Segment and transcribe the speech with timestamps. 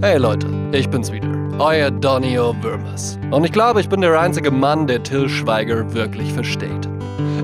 [0.00, 3.18] Hey Leute, ich bin's wieder, euer Donny O'Würmes.
[3.32, 6.88] Und ich glaube, ich bin der einzige Mann, der Till Schweiger wirklich versteht.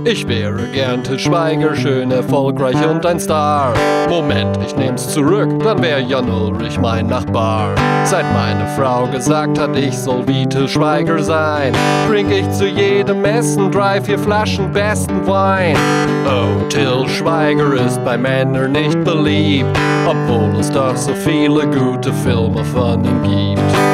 [0.07, 3.73] Ich wäre gern Till Schweiger, schön erfolgreich und ein Star.
[4.07, 7.75] Moment, ich nehm's zurück, dann wär Jan Ulrich mein Nachbar.
[8.05, 11.73] Seit meine Frau gesagt hat, ich soll wie Till Schweiger sein,
[12.07, 15.75] trink ich zu jedem Essen drei, vier Flaschen besten Wein.
[16.27, 19.75] Oh, Till Schweiger ist bei Männern nicht beliebt,
[20.07, 23.94] obwohl es doch so viele gute Filme von ihm gibt.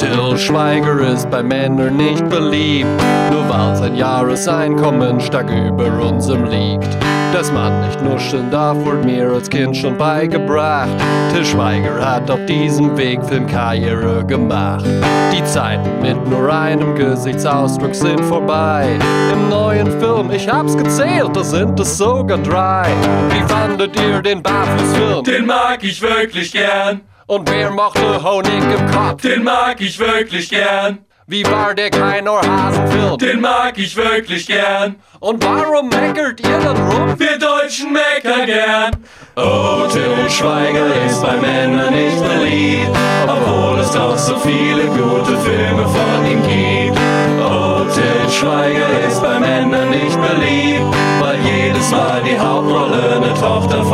[0.00, 2.88] Till Schweiger ist bei Männern nicht beliebt,
[3.30, 6.96] nur weil sein Jahreseinkommen stark über unserem liegt.
[7.34, 10.88] Dass man nicht nuscheln darf, wurde mir als Kind schon beigebracht.
[11.34, 14.86] Till Schweiger hat auf diesem Weg Filmkarriere gemacht.
[15.34, 18.98] Die Zeiten mit nur einem Gesichtsausdruck sind vorbei.
[19.30, 22.88] Im neuen Film, ich hab's gezählt, da sind es sogar drei.
[23.28, 25.24] Wie fandet ihr den Barfußfilm?
[25.24, 27.02] Den mag ich wirklich gern.
[27.30, 29.22] Und wer mochte Honig im Kopf?
[29.22, 30.98] Den mag ich wirklich gern.
[31.28, 33.18] Wie war der kein Ohrhasenfilm?
[33.18, 34.96] Den mag ich wirklich gern.
[35.20, 37.14] Und warum meckert ihr dann rum?
[37.16, 38.96] Wir Deutschen meckern gern.
[39.36, 45.86] Oh, Till Schweiger ist bei Männern nicht beliebt, obwohl es doch so viele gute Filme
[45.86, 46.98] von ihm gibt.
[47.38, 53.84] Oh, Till Schweiger ist bei Männern nicht beliebt, weil jedes Mal die Hauptrolle eine Tochter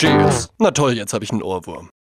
[0.00, 0.48] Cheers.
[0.58, 1.90] Na toll, jetzt habe ich einen Ohrwurm.